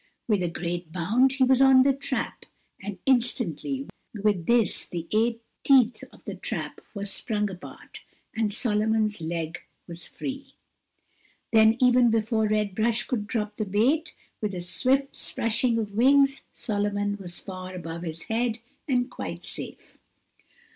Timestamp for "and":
2.81-2.97, 8.35-8.51, 18.87-19.07